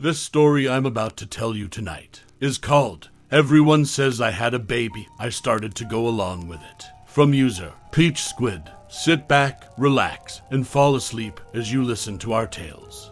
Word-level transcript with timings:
This 0.00 0.20
story 0.20 0.68
I'm 0.68 0.86
about 0.86 1.16
to 1.16 1.26
tell 1.26 1.56
you 1.56 1.66
tonight 1.66 2.22
is 2.38 2.56
called 2.56 3.10
Everyone 3.32 3.84
Says 3.84 4.20
I 4.20 4.30
Had 4.30 4.54
a 4.54 4.60
Baby. 4.60 5.08
I 5.18 5.28
started 5.28 5.74
to 5.74 5.84
go 5.84 6.06
along 6.06 6.46
with 6.46 6.60
it. 6.60 6.84
From 7.04 7.34
user 7.34 7.72
Peach 7.90 8.22
Squid. 8.22 8.62
Sit 8.86 9.26
back, 9.26 9.64
relax, 9.76 10.40
and 10.52 10.64
fall 10.64 10.94
asleep 10.94 11.40
as 11.52 11.72
you 11.72 11.82
listen 11.82 12.16
to 12.18 12.32
our 12.32 12.46
tales. 12.46 13.10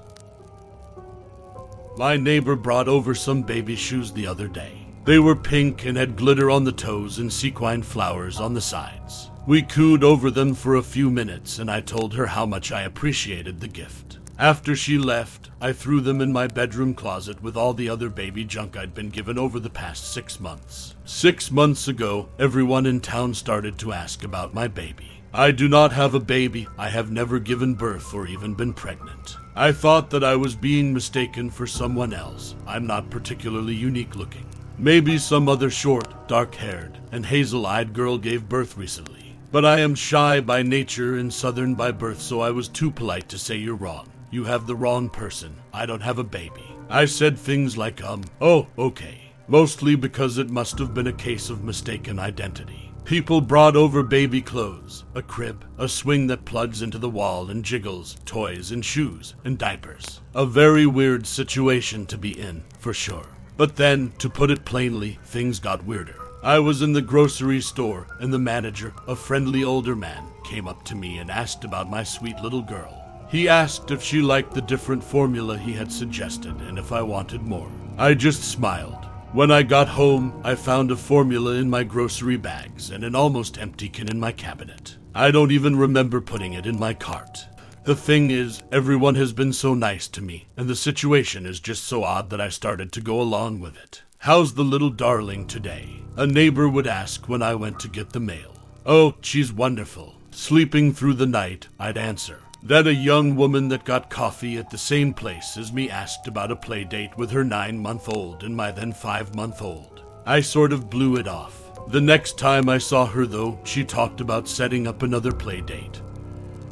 My 1.96 2.16
neighbor 2.16 2.54
brought 2.54 2.86
over 2.86 3.16
some 3.16 3.42
baby 3.42 3.74
shoes 3.74 4.12
the 4.12 4.28
other 4.28 4.46
day. 4.46 4.86
They 5.06 5.18
were 5.18 5.34
pink 5.34 5.86
and 5.86 5.98
had 5.98 6.14
glitter 6.14 6.52
on 6.52 6.62
the 6.62 6.70
toes 6.70 7.18
and 7.18 7.32
sequin 7.32 7.82
flowers 7.82 8.38
on 8.38 8.54
the 8.54 8.60
sides. 8.60 9.32
We 9.44 9.62
cooed 9.62 10.04
over 10.04 10.30
them 10.30 10.54
for 10.54 10.76
a 10.76 10.84
few 10.84 11.10
minutes, 11.10 11.58
and 11.58 11.68
I 11.68 11.80
told 11.80 12.14
her 12.14 12.26
how 12.26 12.46
much 12.46 12.70
I 12.70 12.82
appreciated 12.82 13.58
the 13.58 13.66
gift. 13.66 14.18
After 14.38 14.76
she 14.76 14.98
left, 14.98 15.50
I 15.62 15.72
threw 15.72 16.02
them 16.02 16.20
in 16.20 16.30
my 16.30 16.46
bedroom 16.46 16.92
closet 16.92 17.42
with 17.42 17.56
all 17.56 17.72
the 17.72 17.88
other 17.88 18.10
baby 18.10 18.44
junk 18.44 18.76
I'd 18.76 18.92
been 18.92 19.08
given 19.08 19.38
over 19.38 19.58
the 19.58 19.70
past 19.70 20.12
six 20.12 20.38
months. 20.38 20.94
Six 21.06 21.50
months 21.50 21.88
ago, 21.88 22.28
everyone 22.38 22.84
in 22.84 23.00
town 23.00 23.32
started 23.32 23.78
to 23.78 23.94
ask 23.94 24.24
about 24.24 24.52
my 24.52 24.68
baby. 24.68 25.22
I 25.32 25.52
do 25.52 25.68
not 25.68 25.92
have 25.92 26.12
a 26.12 26.20
baby. 26.20 26.68
I 26.76 26.90
have 26.90 27.10
never 27.10 27.38
given 27.38 27.74
birth 27.74 28.12
or 28.12 28.26
even 28.26 28.52
been 28.52 28.74
pregnant. 28.74 29.38
I 29.54 29.72
thought 29.72 30.10
that 30.10 30.22
I 30.22 30.36
was 30.36 30.54
being 30.54 30.92
mistaken 30.92 31.48
for 31.48 31.66
someone 31.66 32.12
else. 32.12 32.56
I'm 32.66 32.86
not 32.86 33.08
particularly 33.08 33.74
unique 33.74 34.16
looking. 34.16 34.44
Maybe 34.76 35.16
some 35.16 35.48
other 35.48 35.70
short, 35.70 36.28
dark 36.28 36.54
haired, 36.54 36.98
and 37.10 37.24
hazel 37.24 37.66
eyed 37.66 37.94
girl 37.94 38.18
gave 38.18 38.50
birth 38.50 38.76
recently. 38.76 39.38
But 39.50 39.64
I 39.64 39.80
am 39.80 39.94
shy 39.94 40.40
by 40.40 40.62
nature 40.62 41.16
and 41.16 41.32
southern 41.32 41.74
by 41.74 41.92
birth, 41.92 42.20
so 42.20 42.40
I 42.40 42.50
was 42.50 42.68
too 42.68 42.90
polite 42.90 43.30
to 43.30 43.38
say 43.38 43.56
you're 43.56 43.74
wrong. 43.74 44.10
You 44.30 44.44
have 44.44 44.66
the 44.66 44.76
wrong 44.76 45.08
person. 45.08 45.56
I 45.72 45.86
don't 45.86 46.02
have 46.02 46.18
a 46.18 46.24
baby. 46.24 46.76
I 46.88 47.04
said 47.04 47.38
things 47.38 47.76
like, 47.76 48.02
um, 48.02 48.24
oh, 48.40 48.66
okay. 48.76 49.32
Mostly 49.48 49.94
because 49.94 50.38
it 50.38 50.50
must 50.50 50.78
have 50.78 50.94
been 50.94 51.06
a 51.06 51.12
case 51.12 51.50
of 51.50 51.62
mistaken 51.62 52.18
identity. 52.18 52.92
People 53.04 53.40
brought 53.40 53.76
over 53.76 54.02
baby 54.02 54.42
clothes, 54.42 55.04
a 55.14 55.22
crib, 55.22 55.64
a 55.78 55.88
swing 55.88 56.26
that 56.26 56.44
plugs 56.44 56.82
into 56.82 56.98
the 56.98 57.08
wall 57.08 57.50
and 57.50 57.64
jiggles, 57.64 58.16
toys 58.24 58.72
and 58.72 58.84
shoes 58.84 59.36
and 59.44 59.56
diapers. 59.56 60.20
A 60.34 60.44
very 60.44 60.86
weird 60.86 61.24
situation 61.24 62.04
to 62.06 62.18
be 62.18 62.36
in, 62.36 62.64
for 62.80 62.92
sure. 62.92 63.28
But 63.56 63.76
then, 63.76 64.12
to 64.18 64.28
put 64.28 64.50
it 64.50 64.64
plainly, 64.64 65.20
things 65.22 65.60
got 65.60 65.84
weirder. 65.84 66.20
I 66.42 66.58
was 66.58 66.82
in 66.82 66.92
the 66.92 67.00
grocery 67.00 67.60
store, 67.60 68.08
and 68.18 68.32
the 68.32 68.40
manager, 68.40 68.92
a 69.06 69.14
friendly 69.14 69.62
older 69.62 69.94
man, 69.94 70.24
came 70.44 70.66
up 70.66 70.84
to 70.86 70.96
me 70.96 71.18
and 71.18 71.30
asked 71.30 71.62
about 71.62 71.88
my 71.88 72.02
sweet 72.02 72.38
little 72.40 72.62
girl. 72.62 73.05
He 73.28 73.48
asked 73.48 73.90
if 73.90 74.02
she 74.02 74.20
liked 74.20 74.54
the 74.54 74.62
different 74.62 75.02
formula 75.02 75.58
he 75.58 75.72
had 75.72 75.90
suggested 75.90 76.60
and 76.60 76.78
if 76.78 76.92
I 76.92 77.02
wanted 77.02 77.42
more. 77.42 77.70
I 77.98 78.14
just 78.14 78.44
smiled. 78.44 79.04
When 79.32 79.50
I 79.50 79.64
got 79.64 79.88
home, 79.88 80.40
I 80.44 80.54
found 80.54 80.90
a 80.90 80.96
formula 80.96 81.56
in 81.56 81.68
my 81.68 81.82
grocery 81.82 82.36
bags 82.36 82.90
and 82.90 83.02
an 83.04 83.14
almost 83.14 83.58
empty 83.58 83.88
can 83.88 84.08
in 84.08 84.20
my 84.20 84.32
cabinet. 84.32 84.96
I 85.14 85.30
don't 85.30 85.50
even 85.50 85.76
remember 85.76 86.20
putting 86.20 86.52
it 86.52 86.66
in 86.66 86.78
my 86.78 86.94
cart. 86.94 87.46
The 87.84 87.96
thing 87.96 88.30
is, 88.30 88.62
everyone 88.72 89.14
has 89.16 89.32
been 89.32 89.52
so 89.52 89.74
nice 89.74 90.08
to 90.08 90.20
me, 90.22 90.46
and 90.56 90.68
the 90.68 90.74
situation 90.74 91.46
is 91.46 91.60
just 91.60 91.84
so 91.84 92.02
odd 92.04 92.30
that 92.30 92.40
I 92.40 92.48
started 92.48 92.92
to 92.92 93.00
go 93.00 93.20
along 93.20 93.60
with 93.60 93.76
it. 93.76 94.02
How's 94.18 94.54
the 94.54 94.64
little 94.64 94.90
darling 94.90 95.46
today? 95.46 96.02
A 96.16 96.26
neighbor 96.26 96.68
would 96.68 96.86
ask 96.86 97.28
when 97.28 97.42
I 97.42 97.54
went 97.54 97.78
to 97.80 97.88
get 97.88 98.10
the 98.10 98.20
mail. 98.20 98.56
Oh, 98.84 99.16
she's 99.20 99.52
wonderful. 99.52 100.16
Sleeping 100.30 100.92
through 100.92 101.14
the 101.14 101.26
night, 101.26 101.68
I'd 101.78 101.96
answer. 101.96 102.40
Then 102.62 102.86
a 102.86 102.90
young 102.90 103.36
woman 103.36 103.68
that 103.68 103.84
got 103.84 104.10
coffee 104.10 104.56
at 104.56 104.70
the 104.70 104.78
same 104.78 105.14
place 105.14 105.56
as 105.56 105.72
me 105.72 105.88
asked 105.88 106.26
about 106.26 106.50
a 106.50 106.56
play 106.56 106.84
date 106.84 107.16
with 107.16 107.30
her 107.30 107.44
nine 107.44 107.78
month 107.78 108.08
old 108.08 108.42
and 108.42 108.56
my 108.56 108.70
then 108.70 108.92
five 108.92 109.34
month 109.34 109.62
old. 109.62 110.02
I 110.24 110.40
sort 110.40 110.72
of 110.72 110.90
blew 110.90 111.16
it 111.16 111.28
off. 111.28 111.88
The 111.88 112.00
next 112.00 112.36
time 112.36 112.68
I 112.68 112.78
saw 112.78 113.06
her, 113.06 113.26
though, 113.26 113.60
she 113.62 113.84
talked 113.84 114.20
about 114.20 114.48
setting 114.48 114.88
up 114.88 115.02
another 115.02 115.30
play 115.30 115.60
date 115.60 116.02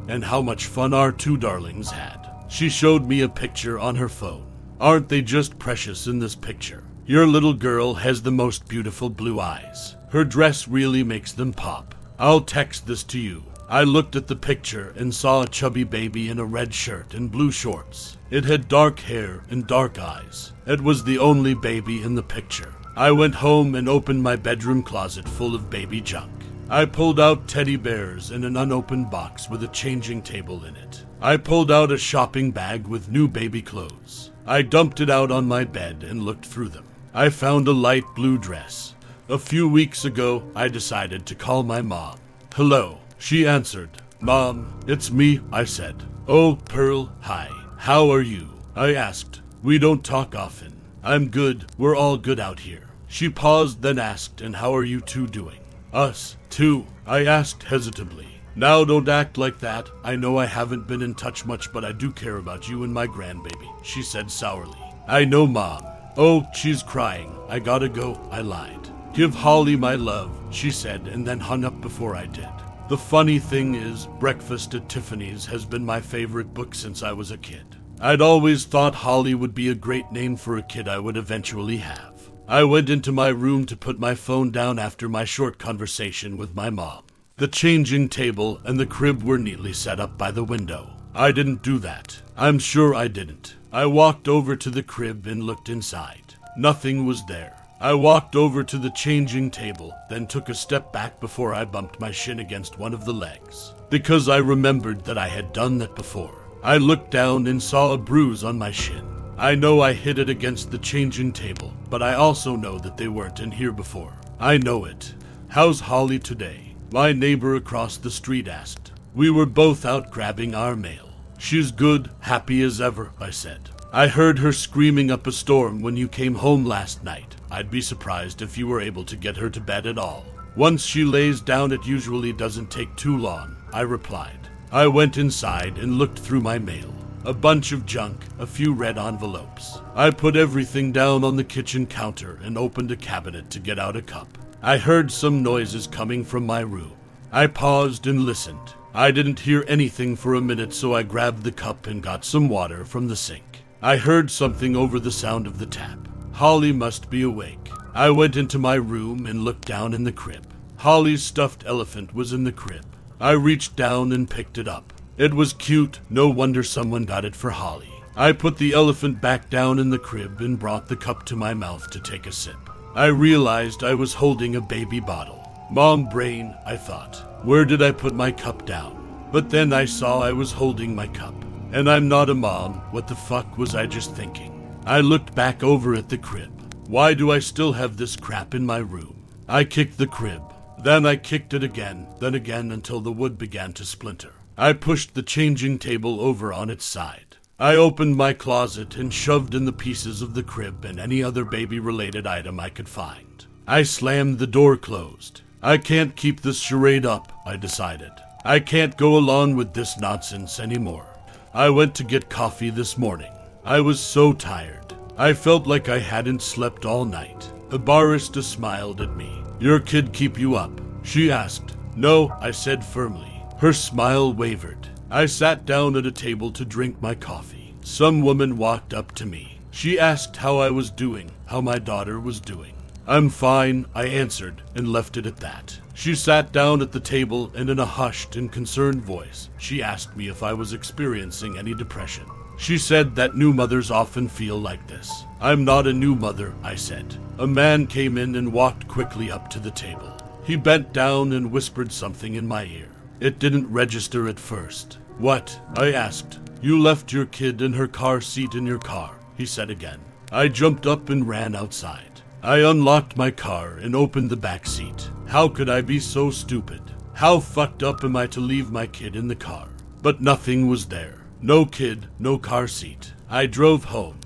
and 0.09 0.23
how 0.23 0.41
much 0.41 0.65
fun 0.65 0.93
our 0.93 1.11
two 1.11 1.37
darlings 1.37 1.89
had. 1.89 2.29
She 2.49 2.69
showed 2.69 3.05
me 3.05 3.21
a 3.21 3.29
picture 3.29 3.79
on 3.79 3.95
her 3.95 4.09
phone. 4.09 4.45
Aren't 4.79 5.07
they 5.07 5.21
just 5.21 5.57
precious 5.57 6.07
in 6.07 6.19
this 6.19 6.35
picture? 6.35 6.83
Your 7.05 7.25
little 7.25 7.53
girl 7.53 7.93
has 7.93 8.21
the 8.21 8.31
most 8.31 8.67
beautiful 8.67 9.09
blue 9.09 9.39
eyes. 9.39 9.95
Her 10.09 10.25
dress 10.25 10.67
really 10.67 11.03
makes 11.03 11.31
them 11.31 11.53
pop. 11.53 11.95
I'll 12.19 12.41
text 12.41 12.85
this 12.87 13.03
to 13.05 13.19
you. 13.19 13.43
I 13.67 13.83
looked 13.83 14.15
at 14.15 14.27
the 14.27 14.35
picture 14.35 14.93
and 14.95 15.13
saw 15.13 15.41
a 15.41 15.47
chubby 15.47 15.83
baby 15.83 16.29
in 16.29 16.37
a 16.37 16.45
red 16.45 16.71
shirt 16.71 17.15
and 17.15 17.31
blue 17.31 17.51
shorts. 17.51 18.17
It 18.29 18.45
had 18.45 18.67
dark 18.67 18.99
hair 18.99 19.43
and 19.49 19.65
dark 19.65 19.97
eyes. 19.97 20.53
It 20.67 20.81
was 20.81 21.03
the 21.03 21.17
only 21.17 21.55
baby 21.55 22.03
in 22.03 22.13
the 22.13 22.21
picture. 22.21 22.73
I 22.95 23.11
went 23.11 23.33
home 23.35 23.73
and 23.73 23.89
opened 23.89 24.21
my 24.21 24.35
bedroom 24.35 24.83
closet 24.83 25.27
full 25.27 25.55
of 25.55 25.71
baby 25.71 25.99
junk. 25.99 26.31
I 26.69 26.85
pulled 26.85 27.19
out 27.19 27.47
teddy 27.47 27.75
bears 27.75 28.29
and 28.29 28.45
an 28.45 28.55
unopened 28.55 29.09
box 29.09 29.49
with 29.49 29.63
a 29.63 29.67
changing 29.69 30.21
table 30.21 30.63
in 30.65 30.75
it. 30.75 31.03
I 31.19 31.37
pulled 31.37 31.71
out 31.71 31.91
a 31.91 31.97
shopping 31.97 32.51
bag 32.51 32.85
with 32.85 33.09
new 33.09 33.27
baby 33.27 33.63
clothes. 33.63 34.29
I 34.45 34.61
dumped 34.61 34.99
it 34.99 35.09
out 35.09 35.31
on 35.31 35.47
my 35.47 35.63
bed 35.63 36.03
and 36.03 36.21
looked 36.21 36.45
through 36.45 36.69
them. 36.69 36.85
I 37.15 37.29
found 37.29 37.67
a 37.67 37.71
light 37.71 38.05
blue 38.15 38.37
dress. 38.37 38.93
A 39.27 39.39
few 39.39 39.67
weeks 39.67 40.05
ago, 40.05 40.43
I 40.55 40.67
decided 40.67 41.25
to 41.25 41.35
call 41.35 41.63
my 41.63 41.81
mom. 41.81 42.19
Hello, 42.53 42.99
she 43.25 43.47
answered, 43.47 43.89
Mom, 44.21 44.79
it's 44.85 45.09
me, 45.09 45.39
I 45.51 45.63
said. 45.63 46.03
Oh, 46.27 46.59
Pearl, 46.65 47.11
hi. 47.21 47.49
How 47.75 48.11
are 48.11 48.21
you? 48.21 48.49
I 48.75 48.93
asked. 48.93 49.41
We 49.63 49.79
don't 49.79 50.05
talk 50.05 50.35
often. 50.35 50.79
I'm 51.03 51.29
good. 51.29 51.65
We're 51.75 51.95
all 51.95 52.17
good 52.17 52.39
out 52.39 52.59
here. 52.59 52.87
She 53.07 53.29
paused, 53.29 53.81
then 53.81 53.97
asked, 53.97 54.41
And 54.41 54.55
how 54.55 54.75
are 54.75 54.83
you 54.83 55.01
two 55.01 55.25
doing? 55.25 55.57
Us, 55.91 56.37
too, 56.51 56.85
I 57.07 57.25
asked 57.25 57.63
hesitantly. 57.63 58.27
Now 58.55 58.85
don't 58.85 59.09
act 59.09 59.39
like 59.39 59.57
that. 59.57 59.89
I 60.03 60.15
know 60.15 60.37
I 60.37 60.45
haven't 60.45 60.87
been 60.87 61.01
in 61.01 61.15
touch 61.15 61.47
much, 61.47 61.73
but 61.73 61.83
I 61.83 61.93
do 61.93 62.11
care 62.11 62.37
about 62.37 62.69
you 62.69 62.83
and 62.83 62.93
my 62.93 63.07
grandbaby, 63.07 63.73
she 63.83 64.03
said 64.03 64.29
sourly. 64.29 64.77
I 65.07 65.25
know, 65.25 65.47
Mom. 65.47 65.83
Oh, 66.15 66.45
she's 66.53 66.83
crying. 66.83 67.35
I 67.49 67.57
gotta 67.57 67.89
go, 67.89 68.21
I 68.29 68.41
lied. 68.41 68.87
Give 69.15 69.33
Holly 69.33 69.75
my 69.75 69.95
love, 69.95 70.29
she 70.51 70.69
said, 70.69 71.07
and 71.07 71.25
then 71.25 71.39
hung 71.39 71.65
up 71.65 71.81
before 71.81 72.15
I 72.15 72.27
did. 72.27 72.49
The 72.87 72.97
funny 72.97 73.39
thing 73.39 73.73
is, 73.73 74.07
Breakfast 74.19 74.75
at 74.75 74.87
Tiffany's 74.87 75.47
has 75.47 75.65
been 75.65 75.83
my 75.83 75.99
favorite 75.99 76.53
book 76.53 76.75
since 76.75 77.01
I 77.01 77.13
was 77.13 77.31
a 77.31 77.37
kid. 77.37 77.75
I'd 77.99 78.21
always 78.21 78.65
thought 78.65 78.93
Holly 78.93 79.33
would 79.33 79.55
be 79.55 79.69
a 79.69 79.75
great 79.75 80.11
name 80.11 80.35
for 80.35 80.55
a 80.55 80.61
kid 80.61 80.87
I 80.87 80.99
would 80.99 81.17
eventually 81.17 81.77
have. 81.77 82.29
I 82.47 82.63
went 82.63 82.91
into 82.91 83.11
my 83.11 83.29
room 83.29 83.65
to 83.65 83.75
put 83.75 83.99
my 83.99 84.13
phone 84.13 84.51
down 84.51 84.77
after 84.77 85.09
my 85.09 85.25
short 85.25 85.57
conversation 85.57 86.37
with 86.37 86.53
my 86.53 86.69
mom. 86.69 87.05
The 87.37 87.47
changing 87.47 88.09
table 88.09 88.61
and 88.63 88.79
the 88.79 88.85
crib 88.85 89.23
were 89.23 89.39
neatly 89.39 89.73
set 89.73 89.99
up 89.99 90.15
by 90.15 90.29
the 90.29 90.43
window. 90.43 90.91
I 91.15 91.31
didn't 91.31 91.63
do 91.63 91.79
that. 91.79 92.21
I'm 92.37 92.59
sure 92.59 92.93
I 92.93 93.07
didn't. 93.07 93.55
I 93.71 93.87
walked 93.87 94.27
over 94.27 94.55
to 94.57 94.69
the 94.69 94.83
crib 94.83 95.25
and 95.25 95.41
looked 95.41 95.69
inside. 95.69 96.35
Nothing 96.55 97.07
was 97.07 97.25
there. 97.25 97.64
I 97.79 97.93
walked 97.93 98.37
over 98.37 98.63
to 98.63 98.77
the 98.77 98.89
changing 98.91 99.51
table, 99.51 99.93
then 100.09 100.27
took 100.27 100.47
a 100.47 100.55
step 100.55 100.93
back 100.93 101.19
before 101.19 101.53
I 101.53 101.65
bumped 101.65 101.99
my 101.99 102.09
shin 102.09 102.39
against 102.39 102.79
one 102.79 102.93
of 102.93 103.03
the 103.03 103.13
legs, 103.13 103.73
because 103.89 104.29
I 104.29 104.37
remembered 104.37 105.03
that 105.03 105.17
I 105.17 105.27
had 105.27 105.51
done 105.51 105.77
that 105.79 105.93
before. 105.93 106.47
I 106.63 106.77
looked 106.77 107.11
down 107.11 107.47
and 107.47 107.61
saw 107.61 107.91
a 107.91 107.97
bruise 107.97 108.45
on 108.45 108.57
my 108.57 108.71
shin. 108.71 109.05
I 109.37 109.55
know 109.55 109.81
I 109.81 109.91
hit 109.91 110.17
it 110.17 110.29
against 110.29 110.71
the 110.71 110.77
changing 110.77 111.33
table, 111.33 111.73
but 111.89 112.01
I 112.01 112.13
also 112.13 112.55
know 112.55 112.79
that 112.79 112.95
they 112.95 113.09
weren't 113.09 113.41
in 113.41 113.51
here 113.51 113.73
before. 113.73 114.13
I 114.39 114.57
know 114.57 114.85
it. 114.85 115.13
How's 115.49 115.81
Holly 115.81 116.17
today? 116.17 116.75
My 116.93 117.11
neighbor 117.11 117.55
across 117.55 117.97
the 117.97 118.09
street 118.09 118.47
asked. 118.47 118.93
We 119.13 119.29
were 119.29 119.45
both 119.45 119.85
out 119.85 120.11
grabbing 120.11 120.55
our 120.55 120.77
mail. 120.77 121.09
She's 121.37 121.71
good, 121.71 122.09
happy 122.21 122.61
as 122.61 122.79
ever, 122.79 123.11
I 123.19 123.31
said. 123.31 123.69
I 123.95 124.07
heard 124.07 124.39
her 124.39 124.51
screaming 124.51 125.09
up 125.09 125.25
a 125.25 125.31
storm 125.31 125.81
when 125.81 125.95
you 125.95 126.09
came 126.09 126.35
home 126.35 126.65
last 126.65 127.01
night. 127.05 127.33
I'd 127.49 127.71
be 127.71 127.79
surprised 127.79 128.41
if 128.41 128.57
you 128.57 128.67
were 128.67 128.81
able 128.81 129.05
to 129.05 129.15
get 129.15 129.37
her 129.37 129.49
to 129.49 129.61
bed 129.61 129.87
at 129.87 129.97
all. 129.97 130.25
Once 130.57 130.83
she 130.83 131.05
lays 131.05 131.39
down, 131.39 131.71
it 131.71 131.87
usually 131.87 132.33
doesn't 132.33 132.69
take 132.69 132.93
too 132.97 133.17
long, 133.17 133.55
I 133.71 133.83
replied. 133.83 134.49
I 134.69 134.87
went 134.87 135.15
inside 135.15 135.77
and 135.77 135.97
looked 135.97 136.19
through 136.19 136.41
my 136.41 136.59
mail. 136.59 136.93
a 137.23 137.33
bunch 137.33 137.71
of 137.71 137.85
junk, 137.85 138.25
a 138.37 138.45
few 138.45 138.73
red 138.73 138.97
envelopes. 138.97 139.79
I 139.95 140.11
put 140.11 140.35
everything 140.35 140.91
down 140.91 141.23
on 141.23 141.37
the 141.37 141.45
kitchen 141.45 141.85
counter 141.85 142.37
and 142.43 142.57
opened 142.57 142.91
a 142.91 142.97
cabinet 142.97 143.49
to 143.51 143.59
get 143.61 143.79
out 143.79 143.95
a 143.95 144.01
cup. 144.01 144.37
I 144.61 144.77
heard 144.77 145.09
some 145.09 145.41
noises 145.41 145.87
coming 145.87 146.25
from 146.25 146.45
my 146.45 146.59
room. 146.59 146.91
I 147.31 147.47
paused 147.47 148.07
and 148.07 148.25
listened. 148.25 148.73
I 148.93 149.11
didn't 149.11 149.39
hear 149.39 149.63
anything 149.69 150.17
for 150.17 150.35
a 150.35 150.41
minute, 150.41 150.73
so 150.73 150.93
I 150.93 151.03
grabbed 151.03 151.43
the 151.43 151.53
cup 151.53 151.87
and 151.87 152.03
got 152.03 152.25
some 152.25 152.49
water 152.49 152.83
from 152.83 153.07
the 153.07 153.15
sink. 153.15 153.61
I 153.81 153.97
heard 153.97 154.31
something 154.31 154.75
over 154.75 154.99
the 154.99 155.11
sound 155.11 155.45
of 155.47 155.59
the 155.59 155.65
tap. 155.65 156.07
Holly 156.31 156.71
must 156.71 157.09
be 157.09 157.21
awake. 157.21 157.69
I 157.93 158.09
went 158.09 158.35
into 158.35 158.57
my 158.57 158.75
room 158.75 159.25
and 159.25 159.43
looked 159.43 159.65
down 159.65 159.93
in 159.93 160.03
the 160.03 160.11
crib. 160.11 160.47
Holly's 160.77 161.23
stuffed 161.23 161.63
elephant 161.65 162.13
was 162.13 162.33
in 162.33 162.43
the 162.43 162.51
crib. 162.51 162.85
I 163.19 163.31
reached 163.31 163.75
down 163.75 164.11
and 164.11 164.29
picked 164.29 164.57
it 164.57 164.67
up. 164.67 164.91
It 165.17 165.33
was 165.33 165.53
cute, 165.53 166.01
no 166.09 166.27
wonder 166.27 166.63
someone 166.63 167.05
got 167.05 167.25
it 167.25 167.35
for 167.35 167.51
Holly. 167.51 167.89
I 168.17 168.31
put 168.31 168.57
the 168.57 168.73
elephant 168.73 169.21
back 169.21 169.49
down 169.49 169.79
in 169.79 169.89
the 169.89 169.99
crib 169.99 170.41
and 170.41 170.59
brought 170.59 170.87
the 170.87 170.95
cup 170.95 171.25
to 171.25 171.35
my 171.35 171.53
mouth 171.53 171.89
to 171.91 171.99
take 171.99 172.27
a 172.27 172.31
sip. 172.31 172.57
I 172.95 173.05
realized 173.07 173.83
I 173.83 173.93
was 173.93 174.13
holding 174.13 174.55
a 174.55 174.61
baby 174.61 174.99
bottle. 174.99 175.41
Mom 175.69 176.09
brain, 176.09 176.55
I 176.65 176.75
thought. 176.75 177.15
Where 177.45 177.65
did 177.65 177.81
I 177.81 177.91
put 177.91 178.13
my 178.13 178.31
cup 178.31 178.65
down? 178.65 179.27
But 179.31 179.49
then 179.49 179.73
I 179.73 179.85
saw 179.85 180.21
I 180.21 180.31
was 180.31 180.51
holding 180.51 180.95
my 180.95 181.07
cup. 181.07 181.44
And 181.75 181.89
I'm 181.89 182.07
not 182.07 182.29
a 182.29 182.33
mom. 182.33 182.75
What 182.91 183.05
the 183.05 183.17
fuck 183.17 183.57
was 183.57 183.75
I 183.75 183.85
just 183.85 184.15
thinking? 184.15 184.79
I 184.85 185.01
looked 185.01 185.35
back 185.35 185.61
over 185.61 185.93
at 185.93 186.07
the 186.07 186.17
crib. 186.17 186.73
Why 186.87 187.13
do 187.13 187.31
I 187.31 187.39
still 187.39 187.73
have 187.73 187.97
this 187.97 188.15
crap 188.15 188.55
in 188.55 188.65
my 188.65 188.77
room? 188.77 189.25
I 189.49 189.65
kicked 189.65 189.97
the 189.97 190.07
crib. 190.07 190.41
Then 190.81 191.05
I 191.05 191.17
kicked 191.17 191.53
it 191.53 191.65
again, 191.65 192.07
then 192.21 192.33
again 192.33 192.71
until 192.71 193.01
the 193.01 193.11
wood 193.11 193.37
began 193.37 193.73
to 193.73 193.83
splinter. 193.83 194.31
I 194.57 194.71
pushed 194.71 195.15
the 195.15 195.21
changing 195.21 195.79
table 195.79 196.21
over 196.21 196.53
on 196.53 196.69
its 196.69 196.85
side. 196.85 197.35
I 197.59 197.75
opened 197.75 198.15
my 198.15 198.31
closet 198.31 198.95
and 198.95 199.13
shoved 199.13 199.53
in 199.53 199.65
the 199.65 199.73
pieces 199.73 200.21
of 200.21 200.33
the 200.33 200.43
crib 200.43 200.85
and 200.85 200.97
any 200.97 201.21
other 201.21 201.43
baby 201.43 201.79
related 201.79 202.25
item 202.25 202.57
I 202.57 202.69
could 202.69 202.87
find. 202.87 203.45
I 203.67 203.83
slammed 203.83 204.39
the 204.39 204.47
door 204.47 204.77
closed. 204.77 205.41
I 205.61 205.77
can't 205.77 206.15
keep 206.15 206.39
this 206.39 206.61
charade 206.61 207.05
up, 207.05 207.33
I 207.45 207.57
decided. 207.57 208.13
I 208.45 208.61
can't 208.61 208.95
go 208.95 209.17
along 209.17 209.57
with 209.57 209.73
this 209.73 209.99
nonsense 209.99 210.57
anymore. 210.57 211.14
I 211.55 211.69
went 211.69 211.95
to 211.95 212.03
get 212.03 212.29
coffee 212.29 212.69
this 212.69 212.97
morning. 212.97 213.31
I 213.63 213.79
was 213.79 214.01
so 214.01 214.33
tired. 214.33 214.93
I 215.17 215.31
felt 215.31 215.65
like 215.65 215.87
I 215.87 215.99
hadn't 215.99 216.41
slept 216.41 216.85
all 216.85 217.05
night. 217.05 217.49
The 217.69 217.79
barista 217.79 218.43
smiled 218.43 218.99
at 218.99 219.15
me. 219.15 219.41
Your 219.61 219.79
kid 219.79 220.11
keep 220.11 220.37
you 220.37 220.55
up? 220.55 220.81
She 221.03 221.31
asked. 221.31 221.77
No, 221.95 222.35
I 222.41 222.51
said 222.51 222.83
firmly. 222.83 223.41
Her 223.57 223.71
smile 223.71 224.33
wavered. 224.33 224.89
I 225.09 225.27
sat 225.27 225.65
down 225.65 225.95
at 225.95 226.05
a 226.05 226.11
table 226.11 226.51
to 226.51 226.65
drink 226.65 227.01
my 227.01 227.15
coffee. 227.15 227.73
Some 227.85 228.21
woman 228.21 228.57
walked 228.57 228.93
up 228.93 229.13
to 229.13 229.25
me. 229.25 229.59
She 229.71 229.97
asked 229.97 230.35
how 230.35 230.57
I 230.57 230.71
was 230.71 230.91
doing, 230.91 231.31
how 231.45 231.61
my 231.61 231.79
daughter 231.79 232.19
was 232.19 232.41
doing. 232.41 232.74
I'm 233.07 233.29
fine, 233.29 233.85
I 233.93 234.05
answered, 234.05 234.63
and 234.73 234.91
left 234.91 235.15
it 235.15 235.27
at 235.27 235.37
that. 235.37 235.79
She 235.93 236.15
sat 236.15 236.51
down 236.51 236.81
at 236.81 236.91
the 236.91 236.99
table, 236.99 237.51
and 237.53 237.69
in 237.69 237.77
a 237.77 237.85
hushed 237.85 238.35
and 238.35 238.51
concerned 238.51 239.03
voice, 239.03 239.49
she 239.57 239.83
asked 239.83 240.17
me 240.17 240.27
if 240.27 240.41
I 240.41 240.53
was 240.53 240.73
experiencing 240.73 241.57
any 241.57 241.75
depression. 241.75 242.25
She 242.57 242.77
said 242.77 243.15
that 243.15 243.35
new 243.35 243.53
mothers 243.53 243.91
often 243.91 244.27
feel 244.27 244.57
like 244.57 244.87
this. 244.87 245.25
I'm 245.39 245.63
not 245.63 245.87
a 245.87 245.93
new 245.93 246.15
mother, 246.15 246.53
I 246.63 246.75
said. 246.75 247.15
A 247.37 247.45
man 247.45 247.85
came 247.85 248.17
in 248.17 248.35
and 248.35 248.51
walked 248.51 248.87
quickly 248.87 249.29
up 249.29 249.49
to 249.51 249.59
the 249.59 249.71
table. 249.71 250.11
He 250.43 250.55
bent 250.55 250.93
down 250.93 251.33
and 251.33 251.51
whispered 251.51 251.91
something 251.91 252.35
in 252.35 252.47
my 252.47 252.65
ear. 252.65 252.89
It 253.19 253.39
didn't 253.39 253.71
register 253.71 254.27
at 254.27 254.39
first. 254.39 254.97
What? 255.17 255.59
I 255.75 255.91
asked. 255.91 256.39
You 256.61 256.81
left 256.81 257.13
your 257.13 257.25
kid 257.25 257.61
in 257.61 257.73
her 257.73 257.87
car 257.87 258.21
seat 258.21 258.55
in 258.55 258.65
your 258.65 258.79
car, 258.79 259.15
he 259.37 259.45
said 259.45 259.69
again. 259.69 259.99
I 260.31 260.47
jumped 260.47 260.87
up 260.87 261.09
and 261.09 261.27
ran 261.27 261.55
outside. 261.55 262.14
I 262.45 262.59
unlocked 262.59 263.17
my 263.17 263.31
car 263.31 263.77
and 263.77 263.95
opened 263.95 264.29
the 264.29 264.37
back 264.37 264.67
seat. 264.67 265.09
How 265.25 265.47
could 265.47 265.67
I 265.67 265.81
be 265.81 265.99
so 265.99 266.29
stupid? 266.29 266.79
How 267.13 267.39
fucked 267.39 267.81
up 267.81 268.03
am 268.03 268.15
I 268.15 268.27
to 268.27 268.39
leave 268.39 268.69
my 268.69 268.85
kid 268.85 269.15
in 269.15 269.27
the 269.27 269.35
car? 269.35 269.67
But 270.03 270.21
nothing 270.21 270.67
was 270.67 270.85
there. 270.85 271.25
No 271.41 271.65
kid, 271.65 272.05
no 272.19 272.37
car 272.37 272.67
seat. 272.67 273.13
I 273.27 273.47
drove 273.47 273.85
home. 273.85 274.19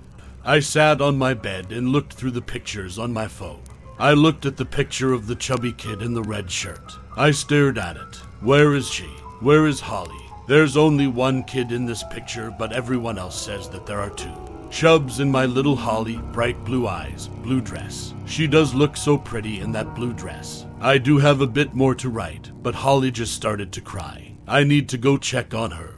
I 0.43 0.59
sat 0.59 0.99
on 0.99 1.17
my 1.17 1.33
bed 1.33 1.71
and 1.71 1.93
looked 1.93 2.11
through 2.11 2.31
the 2.31 2.41
pictures 2.41 2.99
on 2.99 3.13
my 3.13 3.29
phone. 3.29 3.61
I 3.97 4.11
looked 4.11 4.45
at 4.45 4.57
the 4.57 4.65
picture 4.65 5.13
of 5.13 5.27
the 5.27 5.35
chubby 5.35 5.71
kid 5.71 6.01
in 6.01 6.13
the 6.13 6.21
red 6.21 6.51
shirt. 6.51 6.97
I 7.15 7.31
stared 7.31 7.77
at 7.77 7.95
it. 7.95 8.17
Where 8.41 8.75
is 8.75 8.89
she? 8.89 9.07
Where 9.39 9.65
is 9.65 9.79
Holly? 9.79 10.25
There's 10.45 10.75
only 10.75 11.07
one 11.07 11.45
kid 11.45 11.71
in 11.71 11.85
this 11.85 12.03
picture, 12.11 12.53
but 12.59 12.73
everyone 12.73 13.17
else 13.17 13.41
says 13.41 13.69
that 13.69 13.85
there 13.85 14.01
are 14.01 14.09
two. 14.09 14.48
Chubbs 14.69 15.19
and 15.19 15.31
my 15.31 15.45
little 15.45 15.75
Holly, 15.75 16.17
bright 16.31 16.63
blue 16.63 16.87
eyes, 16.87 17.27
blue 17.27 17.59
dress. 17.59 18.13
She 18.25 18.45
does 18.45 18.73
look 18.73 18.95
so 18.95 19.17
pretty 19.17 19.59
in 19.59 19.71
that 19.71 19.95
blue 19.95 20.13
dress. 20.13 20.65
I 20.79 20.99
do 20.99 21.17
have 21.17 21.41
a 21.41 21.47
bit 21.47 21.73
more 21.73 21.95
to 21.95 22.09
write, 22.09 22.51
but 22.61 22.75
Holly 22.75 23.11
just 23.11 23.33
started 23.33 23.71
to 23.73 23.81
cry. 23.81 24.37
I 24.47 24.63
need 24.63 24.87
to 24.89 24.97
go 24.97 25.17
check 25.17 25.53
on 25.53 25.71
her. 25.71 25.95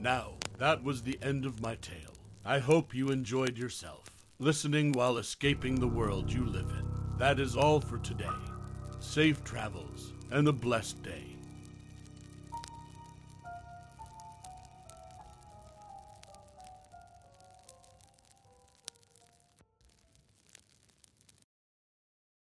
Now, 0.00 0.32
that 0.58 0.82
was 0.82 1.02
the 1.02 1.18
end 1.22 1.46
of 1.46 1.62
my 1.62 1.76
tale. 1.76 2.14
I 2.44 2.58
hope 2.58 2.94
you 2.94 3.08
enjoyed 3.08 3.56
yourself, 3.56 4.10
listening 4.38 4.92
while 4.92 5.18
escaping 5.18 5.76
the 5.76 5.88
world 5.88 6.32
you 6.32 6.44
live 6.44 6.70
in. 6.70 7.16
That 7.16 7.40
is 7.40 7.56
all 7.56 7.80
for 7.80 7.98
today. 7.98 8.26
Safe 8.98 9.42
travels 9.44 10.12
and 10.30 10.48
a 10.48 10.52
blessed 10.52 11.02
day. 11.02 11.33